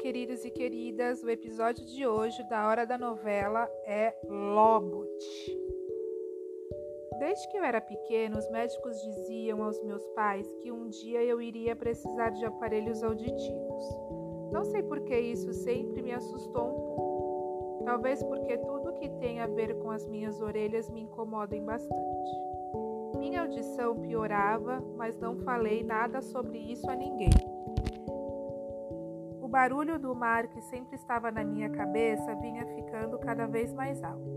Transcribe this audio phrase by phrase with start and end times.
[0.00, 1.22] queridos e queridas.
[1.22, 5.06] O episódio de hoje da Hora da Novela é Lobot.
[7.18, 11.42] Desde que eu era pequeno, os médicos diziam aos meus pais que um dia eu
[11.42, 13.84] iria precisar de aparelhos auditivos.
[14.50, 17.84] Não sei por que isso sempre me assustou um pouco.
[17.84, 22.30] Talvez porque tudo que tem a ver com as minhas orelhas me incomodem bastante.
[23.18, 27.49] Minha audição piorava, mas não falei nada sobre isso a ninguém
[29.50, 34.30] barulho do mar que sempre estava na minha cabeça vinha ficando cada vez mais alto.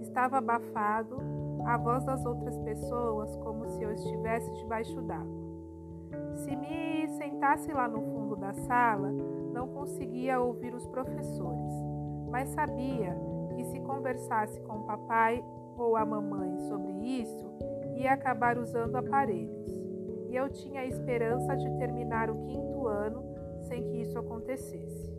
[0.00, 1.18] Estava abafado,
[1.66, 5.48] a voz das outras pessoas como se eu estivesse debaixo d'água.
[6.36, 9.10] Se me sentasse lá no fundo da sala,
[9.52, 11.72] não conseguia ouvir os professores,
[12.30, 13.16] mas sabia
[13.56, 15.44] que se conversasse com o papai
[15.76, 17.50] ou a mamãe sobre isso,
[17.96, 19.66] ia acabar usando aparelhos.
[20.30, 25.12] E eu tinha a esperança de terminar o quinto ano sem que isso acontecesse.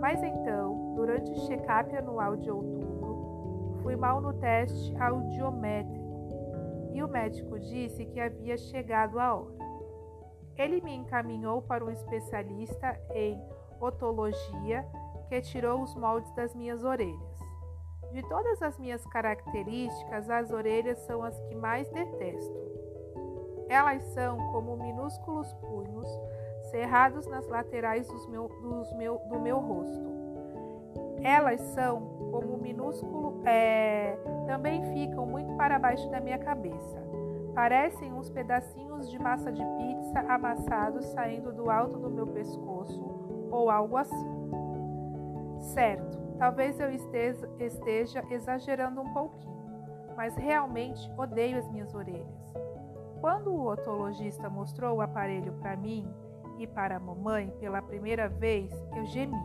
[0.00, 6.08] Mas então, durante o check-up anual de outubro, fui mal no teste audiométrico
[6.92, 9.58] e o médico disse que havia chegado a hora.
[10.56, 13.40] Ele me encaminhou para um especialista em
[13.80, 14.84] otologia
[15.28, 17.38] que tirou os moldes das minhas orelhas.
[18.12, 22.58] De todas as minhas características, as orelhas são as que mais detesto.
[23.68, 26.08] Elas são como minúsculos punhos
[26.70, 30.18] cerrados nas laterais dos meu, dos meu, do meu rosto.
[31.22, 34.16] Elas são como um minúsculo, é,
[34.46, 37.02] também ficam muito para baixo da minha cabeça.
[37.54, 43.68] Parecem uns pedacinhos de massa de pizza amassados saindo do alto do meu pescoço ou
[43.70, 44.38] algo assim.
[45.74, 49.58] Certo, talvez eu esteja, esteja exagerando um pouquinho,
[50.16, 52.54] mas realmente odeio as minhas orelhas.
[53.20, 56.08] Quando o otologista mostrou o aparelho para mim,
[56.58, 59.38] e para a mamãe pela primeira vez, eu gemi.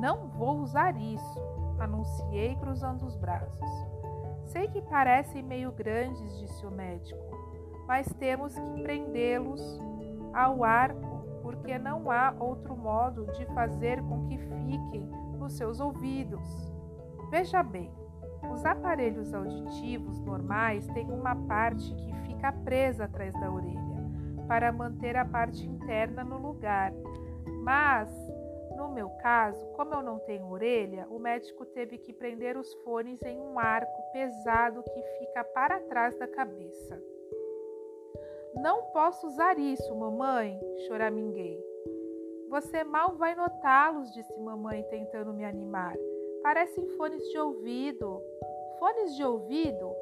[0.00, 1.40] Não vou usar isso,
[1.80, 3.70] anunciei cruzando os braços.
[4.44, 7.18] Sei que parecem meio grandes, disse o médico,
[7.86, 9.80] mas temos que prendê-los
[10.32, 15.08] ao arco, porque não há outro modo de fazer com que fiquem
[15.38, 16.46] nos seus ouvidos.
[17.30, 17.90] Veja bem,
[18.52, 23.85] os aparelhos auditivos normais têm uma parte que fica presa atrás da orelha
[24.46, 26.92] para manter a parte interna no lugar.
[27.62, 28.08] Mas,
[28.76, 33.20] no meu caso, como eu não tenho orelha, o médico teve que prender os fones
[33.22, 37.02] em um arco pesado que fica para trás da cabeça.
[38.54, 41.62] Não posso usar isso, mamãe, choraminguei.
[42.48, 45.94] Você mal vai notá-los, disse mamãe, tentando me animar.
[46.42, 48.22] Parecem fones de ouvido.
[48.78, 49.92] Fones de ouvido?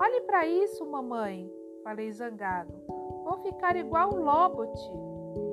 [0.00, 1.48] Olhe para isso, mamãe,
[1.84, 2.72] falei zangado.
[3.30, 4.76] Vou ficar igual Lobot.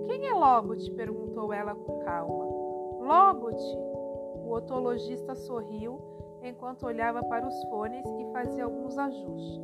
[0.07, 0.91] Quem é Lobot?
[0.93, 2.45] perguntou ela com calma.
[2.99, 3.61] Lobot.
[4.43, 6.01] O otologista sorriu
[6.41, 9.61] enquanto olhava para os fones e fazia alguns ajustes.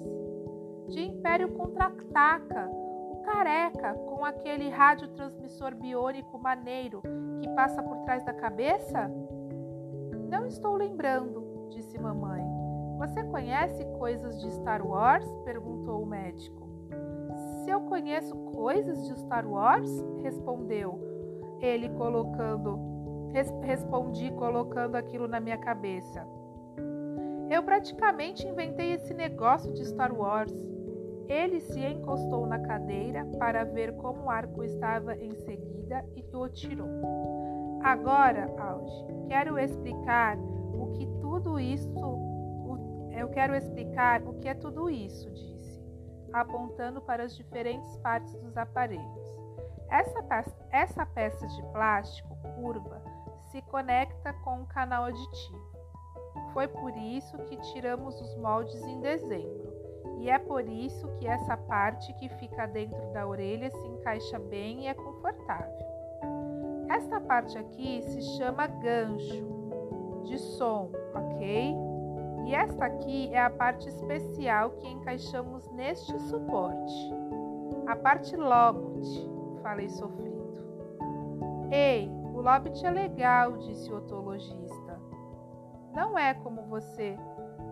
[0.90, 7.02] De Império contra-ataca, o careca com aquele radiotransmissor biônico maneiro
[7.42, 9.10] que passa por trás da cabeça?
[10.30, 12.46] Não estou lembrando, disse mamãe.
[13.00, 15.26] Você conhece coisas de Star Wars?
[15.44, 16.63] perguntou o médico.
[17.74, 19.90] Eu conheço coisas de Star Wars?
[20.22, 21.00] respondeu
[21.60, 22.80] ele colocando
[23.32, 26.24] res, respondi colocando aquilo na minha cabeça.
[27.50, 30.54] Eu praticamente inventei esse negócio de Star Wars.
[31.28, 36.48] Ele se encostou na cadeira para ver como o arco estava em seguida e o
[36.50, 37.82] tirou.
[37.84, 41.92] Agora, Auge, quero explicar o que tudo isso.
[43.18, 45.28] Eu quero explicar o que é tudo isso,
[46.34, 49.40] apontando para as diferentes partes dos aparelhos.
[49.90, 53.02] Essa peça, essa peça de plástico curva
[53.52, 55.72] se conecta com um canal aditivo.
[56.52, 59.72] Foi por isso que tiramos os moldes em dezembro,
[60.20, 64.86] e é por isso que essa parte que fica dentro da orelha se encaixa bem
[64.86, 65.94] e é confortável.
[66.90, 71.93] Esta parte aqui se chama gancho de som, ok?
[72.46, 77.14] E esta aqui é a parte especial que encaixamos neste suporte.
[77.88, 79.30] A parte Lobot,
[79.62, 80.34] falei sofrido.
[81.72, 85.00] Ei, o Lobot é legal, disse o otologista.
[85.94, 87.18] Não é como você,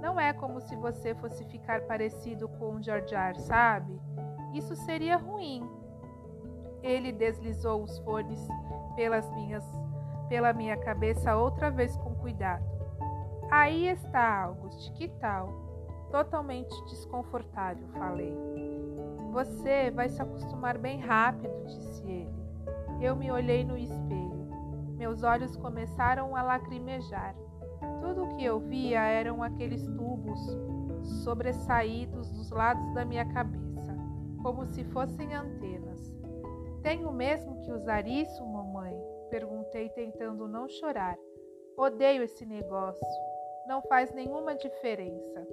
[0.01, 3.99] não é como se você fosse ficar parecido com o Jar Jar, sabe?
[4.53, 5.67] Isso seria ruim.
[6.81, 8.47] Ele deslizou os fones
[8.95, 9.65] pelas minhas,
[10.27, 12.80] pela minha cabeça outra vez com cuidado.
[13.51, 15.49] Aí está, August, que tal?
[16.09, 18.33] Totalmente desconfortável, falei.
[19.33, 22.33] Você vai se acostumar bem rápido, disse ele.
[23.01, 24.47] Eu me olhei no espelho.
[24.95, 27.35] Meus olhos começaram a lacrimejar.
[27.99, 30.39] Tudo o que eu via eram aqueles tubos
[31.21, 33.93] sobressaídos dos lados da minha cabeça,
[34.41, 36.15] como se fossem antenas.
[36.81, 38.95] Tenho mesmo que usar isso, mamãe?
[39.29, 41.17] Perguntei, tentando não chorar.
[41.75, 43.30] Odeio esse negócio.
[43.71, 45.47] Não faz nenhuma diferença.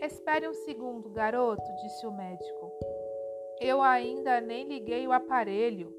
[0.00, 2.72] Espere um segundo, garoto, disse o médico.
[3.60, 5.92] Eu ainda nem liguei o aparelho.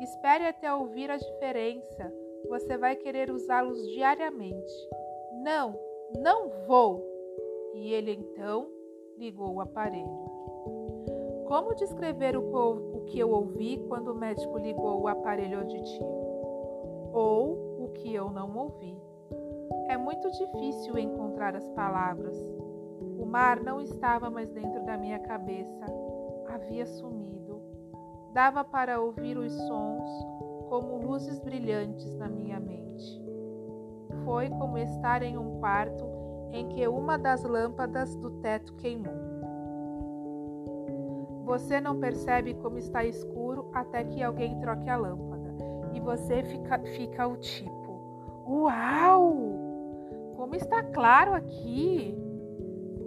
[0.00, 2.12] Espere até ouvir a diferença.
[2.48, 4.74] Você vai querer usá-los diariamente.
[5.44, 5.78] Não,
[6.20, 7.00] não vou!
[7.74, 8.68] E ele então
[9.16, 10.24] ligou o aparelho.
[11.46, 17.12] Como descrever o, que eu ouvi quando o médico ligou o aparelho auditivo?
[17.14, 19.11] Ou o que eu não ouvi?
[19.92, 22.34] É muito difícil encontrar as palavras.
[23.18, 25.84] O mar não estava mais dentro da minha cabeça,
[26.48, 27.60] havia sumido.
[28.32, 30.08] Dava para ouvir os sons
[30.70, 33.22] como luzes brilhantes na minha mente.
[34.24, 36.06] Foi como estar em um quarto
[36.52, 39.12] em que uma das lâmpadas do teto queimou.
[41.44, 45.54] Você não percebe como está escuro até que alguém troque a lâmpada
[45.92, 48.00] e você fica, fica o tipo:
[48.48, 49.61] Uau!
[50.42, 52.18] Como está claro aqui!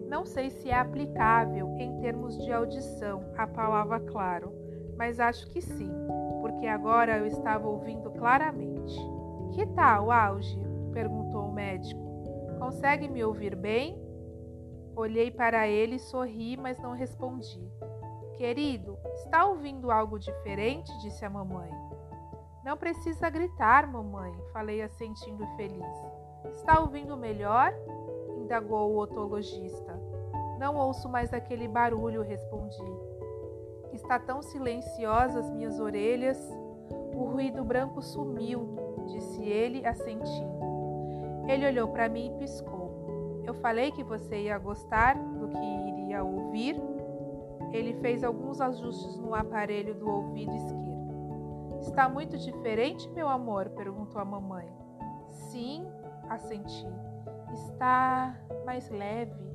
[0.08, 4.54] Não sei se é aplicável em termos de audição a palavra claro,
[4.98, 5.92] mas acho que sim,
[6.40, 8.96] porque agora eu estava ouvindo claramente.
[9.54, 10.58] Que tal, Auge?
[10.94, 12.02] perguntou o médico.
[12.58, 14.02] Consegue me ouvir bem?
[14.96, 17.70] Olhei para ele sorri, mas não respondi.
[18.38, 20.90] Querido, está ouvindo algo diferente?
[21.00, 21.70] disse a mamãe.
[22.64, 26.25] Não precisa gritar, mamãe, falei assentindo feliz.
[26.52, 27.74] Está ouvindo melhor?
[28.38, 30.00] indagou o otologista.
[30.60, 32.84] Não ouço mais aquele barulho, respondi.
[33.92, 36.38] Está tão silenciosa as minhas orelhas.
[37.16, 38.78] O ruído branco sumiu,
[39.08, 40.60] disse ele, assentindo.
[41.48, 43.42] Ele olhou para mim e piscou.
[43.46, 46.76] Eu falei que você ia gostar do que iria ouvir.
[47.72, 50.86] Ele fez alguns ajustes no aparelho do ouvido esquerdo.
[51.82, 53.70] Está muito diferente, meu amor?
[53.70, 54.68] perguntou a mamãe.
[55.30, 55.86] Sim,
[56.30, 56.88] assenti.
[57.54, 58.36] Está
[58.66, 59.46] mais leve.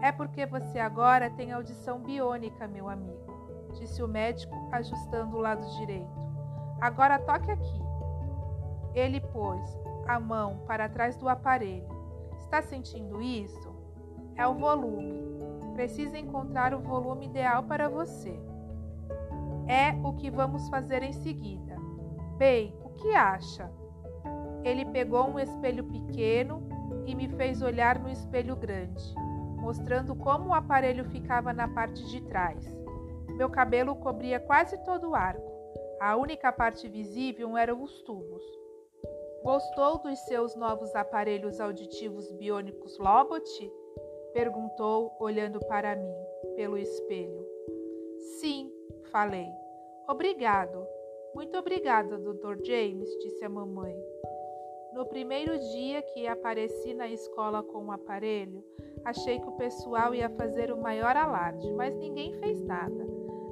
[0.00, 5.64] É porque você agora tem audição biônica, meu amigo, disse o médico, ajustando o lado
[5.76, 6.20] direito.
[6.80, 7.80] Agora toque aqui.
[8.94, 11.86] Ele pôs a mão para trás do aparelho.
[12.38, 13.70] Está sentindo isso?
[14.34, 15.22] É o volume.
[15.74, 18.40] Precisa encontrar o volume ideal para você.
[19.68, 21.76] É o que vamos fazer em seguida.
[22.38, 23.70] Bem, o que acha?
[24.64, 26.62] Ele pegou um espelho pequeno
[27.06, 29.02] e me fez olhar no espelho grande,
[29.56, 32.66] mostrando como o aparelho ficava na parte de trás.
[33.28, 35.50] Meu cabelo cobria quase todo o arco.
[36.00, 38.42] A única parte visível eram os tubos.
[39.42, 43.72] Gostou dos seus novos aparelhos auditivos biônicos Lobot?
[44.34, 46.14] Perguntou, olhando para mim,
[46.54, 47.46] pelo espelho.
[48.38, 48.70] Sim,
[49.10, 49.48] falei.
[50.06, 50.86] Obrigado.
[51.34, 52.62] Muito obrigada, Dr.
[52.64, 53.96] James, disse a mamãe.
[54.92, 58.64] No primeiro dia que apareci na escola com o aparelho,
[59.04, 63.06] achei que o pessoal ia fazer o maior alarde, mas ninguém fez nada.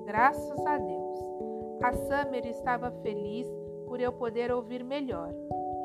[0.04, 1.18] Graças a Deus.
[1.82, 3.46] A Summer estava feliz
[3.86, 5.32] por eu poder ouvir melhor.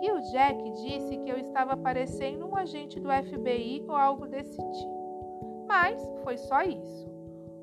[0.02, 4.58] E o Jack disse que eu estava parecendo um agente do FBI ou algo desse
[4.58, 5.66] tipo.
[5.68, 7.14] Mas foi só isso.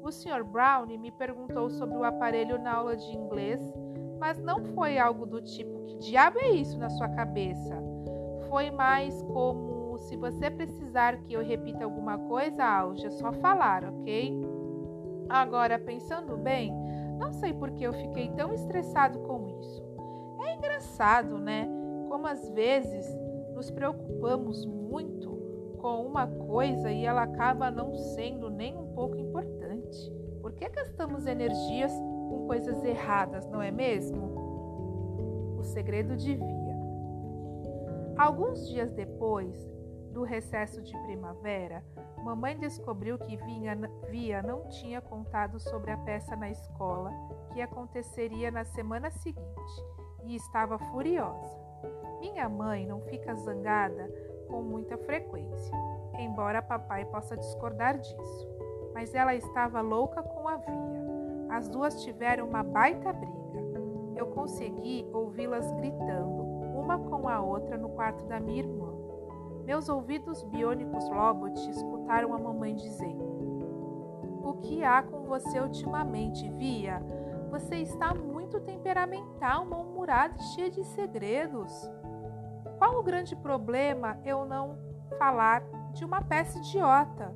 [0.03, 0.43] O Sr.
[0.45, 3.61] Brown me perguntou sobre o aparelho na aula de inglês,
[4.31, 7.77] mas não foi algo do tipo: que diabo é isso na sua cabeça?
[8.49, 13.85] Foi mais como: se você precisar que eu repita alguma coisa, Alge, é só falar,
[13.85, 14.41] ok?
[15.29, 16.73] Agora, pensando bem,
[17.19, 19.83] não sei por que eu fiquei tão estressado com isso.
[20.45, 21.69] É engraçado, né?
[22.09, 23.07] como às vezes
[23.55, 25.31] nos preocupamos muito
[25.79, 30.13] com uma coisa e ela acaba não sendo nem um pouco importante.
[30.43, 31.93] Por que gastamos energias
[32.51, 35.57] coisas erradas, não é mesmo?
[35.57, 36.77] O segredo de Via.
[38.19, 39.55] Alguns dias depois
[40.13, 41.85] do recesso de primavera,
[42.25, 47.13] mamãe descobriu que Via não tinha contado sobre a peça na escola
[47.53, 49.85] que aconteceria na semana seguinte
[50.25, 51.57] e estava furiosa.
[52.19, 54.13] Minha mãe não fica zangada
[54.49, 55.73] com muita frequência,
[56.19, 58.49] embora papai possa discordar disso.
[58.93, 61.20] Mas ela estava louca com a Via.
[61.51, 63.61] As duas tiveram uma baita briga.
[64.15, 66.43] Eu consegui ouvi-las gritando,
[66.77, 68.93] uma com a outra, no quarto da minha irmã.
[69.65, 73.25] Meus ouvidos biônicos Lobot escutaram a mamãe dizendo:
[74.45, 77.03] O que há com você ultimamente, Via?
[77.51, 81.91] Você está muito temperamental, mal-humorada e cheia de segredos.
[82.79, 84.79] Qual o grande problema eu não
[85.19, 87.35] falar de uma peça idiota?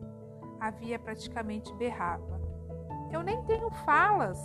[0.60, 2.43] Havia praticamente berrava.
[3.14, 4.36] Eu nem tenho falas.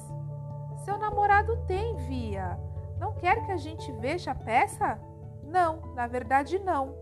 [0.85, 2.59] Seu namorado tem, Via.
[2.99, 4.99] Não quer que a gente veja a peça?
[5.43, 6.93] Não, na verdade não.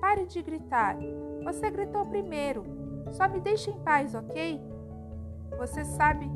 [0.00, 0.96] Pare de gritar.
[1.42, 2.64] Você gritou primeiro.
[3.10, 4.62] Só me deixe em paz, ok?
[5.58, 6.30] Você sabe,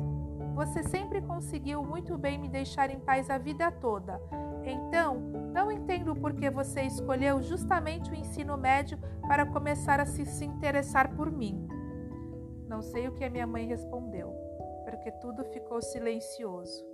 [0.53, 4.19] você sempre conseguiu muito bem me deixar em paz a vida toda.
[4.65, 5.15] Então,
[5.53, 10.43] não entendo por que você escolheu justamente o ensino médio para começar a se, se
[10.43, 11.65] interessar por mim.
[12.67, 14.42] Não sei o que a minha mãe respondeu,
[14.93, 16.85] porque tudo ficou silencioso.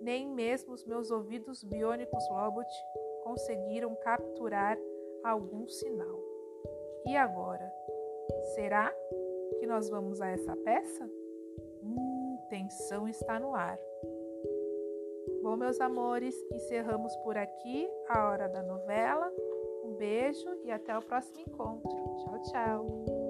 [0.00, 2.68] Nem mesmo os meus ouvidos biônicos Lobot
[3.22, 4.76] conseguiram capturar
[5.22, 6.20] algum sinal.
[7.06, 7.72] E agora?
[8.54, 8.92] Será
[9.58, 11.08] que nós vamos a essa peça?
[11.82, 13.78] Hum, tensão está no ar.
[15.42, 19.30] Bom, meus amores, encerramos por aqui a hora da novela.
[19.84, 21.90] Um beijo e até o próximo encontro.
[22.16, 23.23] Tchau, tchau.